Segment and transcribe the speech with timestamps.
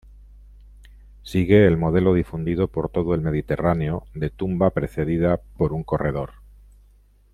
[1.21, 6.31] Sigue el modelo difundido por todo el Mediterráneo de tumba precedida por un corredor.